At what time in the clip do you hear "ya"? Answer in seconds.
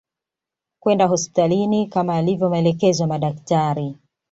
3.03-3.07